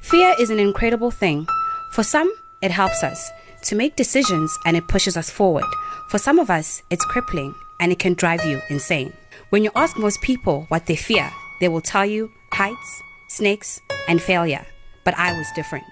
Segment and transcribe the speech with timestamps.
[0.00, 1.46] Fear is an incredible thing.
[1.92, 3.30] For some, it helps us
[3.64, 5.64] to make decisions and it pushes us forward.
[6.08, 9.12] For some of us, it's crippling and it can drive you insane.
[9.50, 11.30] When you ask most people what they fear,
[11.60, 14.64] they will tell you heights, snakes, and failure.
[15.04, 15.84] But I was different.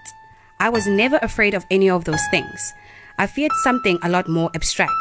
[0.59, 2.73] I was never afraid of any of those things.
[3.19, 4.91] I feared something a lot more abstract.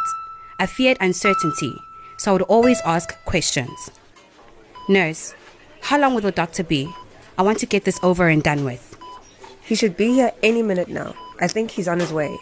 [0.58, 1.74] I feared uncertainty,
[2.18, 3.90] so I would always ask questions.
[4.88, 5.34] Nurse,
[5.80, 6.92] how long will the doctor be?
[7.38, 8.95] I want to get this over and done with.
[9.66, 11.14] He should be here any minute now.
[11.40, 12.38] I think he's on his way.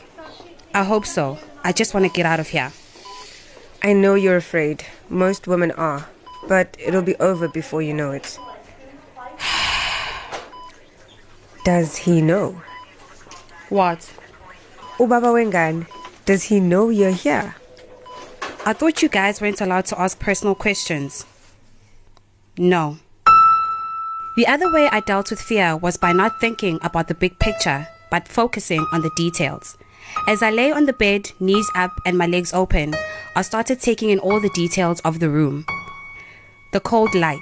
[0.74, 1.38] I hope so.
[1.64, 2.70] I just want to get out of here.
[3.83, 4.84] I know you're afraid.
[5.09, 6.06] Most women are.
[6.47, 8.38] But it'll be over before you know it.
[11.64, 12.60] Does he know?
[13.70, 14.12] What?
[15.00, 15.86] Oh, Ubaba Wengan,
[16.27, 17.56] does he know you're here?
[18.64, 21.25] I thought you guys weren't allowed to ask personal questions.
[22.56, 22.98] No.
[24.37, 27.87] The other way I dealt with fear was by not thinking about the big picture,
[28.11, 29.78] but focusing on the details.
[30.27, 32.95] As I lay on the bed, knees up and my legs open,
[33.36, 35.64] I started taking in all the details of the room.
[36.73, 37.39] The cold light,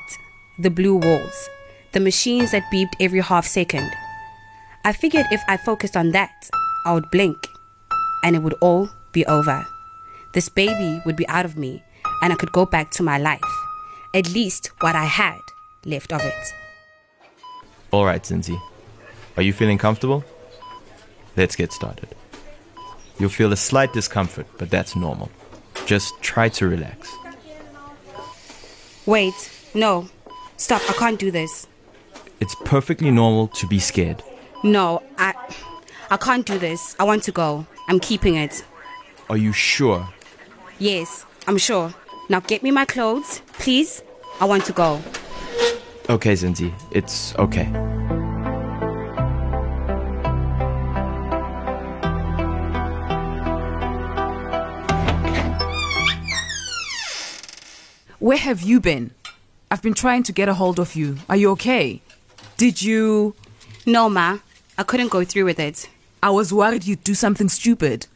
[0.58, 1.48] the blue walls,
[1.92, 3.91] the machines that beeped every half second.
[4.84, 6.50] I figured if I focused on that,
[6.84, 7.48] I would blink
[8.22, 9.66] and it would all be over.
[10.34, 11.83] This baby would be out of me
[12.20, 13.41] and I could go back to my life.
[14.12, 15.41] At least what I had
[15.86, 16.61] left of it.
[17.92, 18.58] All right, Zinzi.
[19.36, 20.24] Are you feeling comfortable?
[21.36, 22.08] Let's get started.
[23.18, 25.30] You'll feel a slight discomfort, but that's normal.
[25.84, 27.14] Just try to relax.
[29.04, 29.34] Wait,
[29.74, 30.08] no.
[30.56, 31.66] Stop, I can't do this.
[32.40, 34.22] It's perfectly normal to be scared.
[34.64, 35.34] No, I
[36.10, 36.96] I can't do this.
[36.98, 37.66] I want to go.
[37.88, 38.64] I'm keeping it.
[39.28, 40.08] Are you sure?
[40.78, 41.92] Yes, I'm sure.
[42.28, 44.02] Now get me my clothes, please.
[44.40, 45.00] I want to go.
[46.08, 47.69] Okay, Zinzi, it's okay.
[58.19, 59.12] Where have you been?
[59.71, 61.19] I've been trying to get a hold of you.
[61.28, 62.03] Are you okay?
[62.56, 63.34] Did you.
[63.87, 64.38] No, Ma.
[64.78, 65.88] I couldn't go through with it.
[66.22, 68.06] I was worried you'd do something stupid.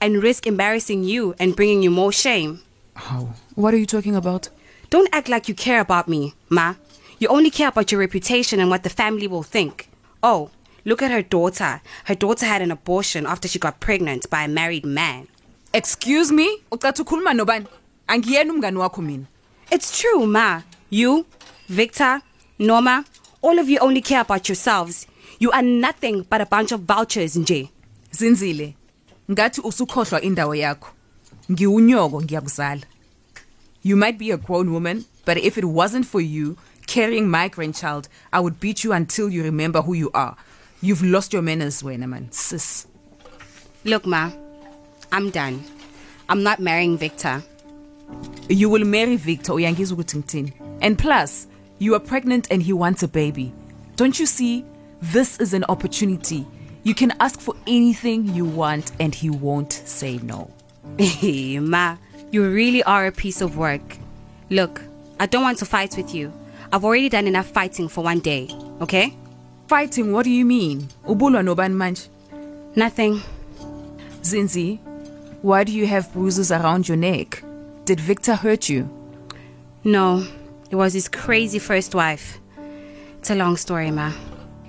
[0.00, 2.60] And risk embarrassing you and bringing you more shame.
[2.94, 3.34] How?
[3.54, 4.50] What are you talking about?
[4.90, 6.74] Don't act like you care about me, Ma.
[7.20, 9.88] You only care about your reputation and what the family will think.
[10.22, 10.50] Oh,
[10.84, 11.80] look at her daughter.
[12.04, 15.26] Her daughter had an abortion after she got pregnant by a married man.
[15.74, 16.60] Excuse me?
[16.70, 17.66] Ucatha ukhuluma nobani?
[18.08, 19.26] Angiyena umngani wakho mina.
[19.70, 20.62] It's true, Ma.
[20.90, 21.26] You,
[21.68, 22.22] Victor,
[22.58, 23.04] Norma,
[23.42, 25.06] all of you only care about yourselves.
[25.40, 27.68] You are nothing but a bunch of vultures, nje.
[28.12, 28.74] Zinzile.
[29.30, 30.90] Ngathi usukhohlwa indawo yakho.
[31.50, 32.84] Ngiunyoko ngiyakuzala.
[33.82, 36.56] You might be a grown woman, but if it wasn't for you
[36.88, 40.36] carrying my grandchild, I would beat you until you remember who you are.
[40.80, 42.88] You've lost your manners, wena man, sis.
[43.84, 44.32] Look, Ma,
[45.12, 45.62] I'm done.
[46.28, 47.42] I'm not marrying Victor.
[48.48, 50.52] You will marry Victor oh, ukuthi.
[50.80, 51.46] And plus,
[51.78, 53.52] you are pregnant and he wants a baby.
[53.96, 54.64] Don't you see?
[55.00, 56.46] This is an opportunity.
[56.82, 60.50] You can ask for anything you want and he won't say no.
[61.60, 61.96] Ma,
[62.30, 63.98] you really are a piece of work.
[64.50, 64.82] Look,
[65.20, 66.32] I don't want to fight with you.
[66.70, 68.50] I've already done enough fighting for one day,
[68.82, 69.14] okay?
[69.68, 70.88] Fighting, what do you mean?
[71.06, 72.08] Ubulwa nobani manje?
[72.76, 73.22] Nothing.
[74.22, 74.78] Zinzi,
[75.40, 77.42] why do you have bruises around your neck?
[77.86, 78.90] Did Victor hurt you?
[79.82, 80.26] No,
[80.70, 82.38] it was his crazy first wife.
[83.18, 84.12] It's a long story, Ma.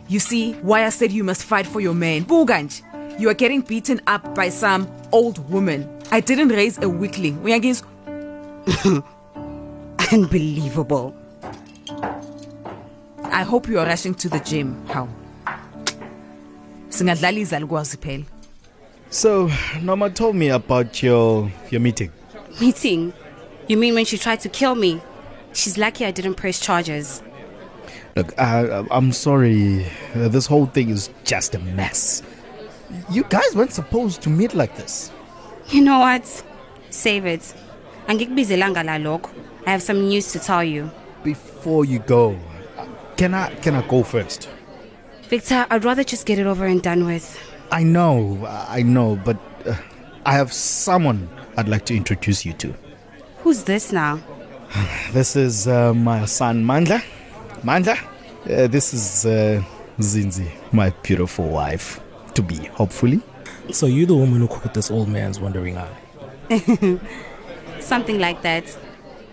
[0.08, 2.24] You see why I said you must fight for your man.
[2.24, 2.82] Buganj,
[3.20, 5.90] you are getting beaten up by some old woman.
[6.12, 7.38] I didn't raise a weakling.
[10.12, 11.14] Unbelievable.
[13.40, 14.76] I hope you are rushing to the gym.
[14.88, 15.08] How?
[16.90, 18.26] Singadlala izalukazi phela.
[19.10, 19.50] So,
[19.82, 22.12] Norma told me about your your meeting.
[22.60, 23.14] Meeting?
[23.70, 25.02] You mean when she tried to kill me?
[25.54, 27.24] She's lucky I didn't press charges.
[28.18, 29.86] Look, I, I'm sorry.
[30.14, 32.22] This whole thing is just a mess.
[33.10, 35.14] You guys weren't supposed to meet like this.
[35.70, 36.44] You know what?
[36.90, 37.56] Save it.
[38.06, 39.30] Angikubizelanga la lokho.
[39.66, 40.92] I have some news to tell you.
[41.24, 42.38] Before you go,
[43.20, 44.50] can I can I go first?
[45.24, 47.38] Victor, I'd rather just get it over and done with.
[47.70, 49.76] I know, I know, but uh,
[50.26, 52.74] I have someone I'd like to introduce you to.
[53.44, 54.22] Who's this now?
[55.12, 57.04] This is uh, my son Mandla.
[57.62, 59.62] Mandla, uh, this is uh,
[60.00, 62.00] Zinzi, my beautiful wife,
[62.36, 63.22] to be, hopefully.
[63.72, 65.98] So you're the woman who caught this old man's wandering eye.
[67.82, 68.78] Something like that.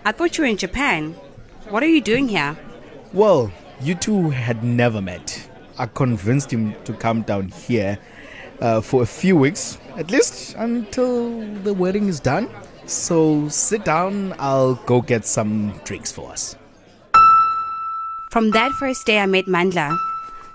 [0.03, 1.13] I thought you were in Japan.
[1.69, 2.57] What are you doing here?
[3.13, 3.51] Well,
[3.81, 5.49] you two had never met.
[5.77, 7.99] I convinced him to come down here
[8.59, 12.49] uh, for a few weeks, at least until the wedding is done.
[12.85, 16.55] So sit down, I'll go get some drinks for us.
[18.31, 19.97] From that first day I met Mandla,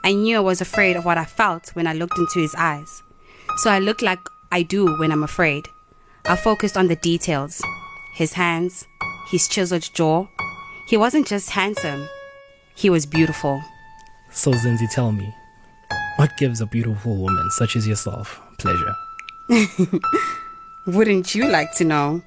[0.05, 3.03] I knew I was afraid of what I felt when I looked into his eyes.
[3.59, 4.21] So I looked like
[4.51, 5.69] I do when I'm afraid.
[6.25, 7.63] I focused on the details
[8.15, 8.87] his hands,
[9.31, 10.27] his chiseled jaw.
[10.87, 12.09] He wasn't just handsome,
[12.75, 13.63] he was beautiful.
[14.31, 15.35] So, Zinzi, tell me,
[16.17, 18.95] what gives a beautiful woman such as yourself pleasure?
[20.87, 22.23] Wouldn't you like to know?